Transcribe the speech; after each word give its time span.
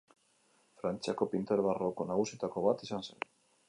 Frantziako 0.83 1.29
pintore 1.35 1.69
barroko 1.69 2.11
nagusietako 2.15 2.69
bat 2.69 2.87
izan 2.91 3.11
zen. 3.11 3.35